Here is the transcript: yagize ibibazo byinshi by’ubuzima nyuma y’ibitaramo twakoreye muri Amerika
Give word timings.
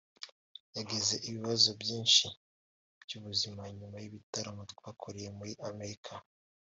yagize 0.77 1.13
ibibazo 1.27 1.69
byinshi 1.81 2.25
by’ubuzima 3.03 3.61
nyuma 3.77 3.97
y’ibitaramo 4.03 4.61
twakoreye 4.73 5.29
muri 5.37 5.53
Amerika 5.69 6.13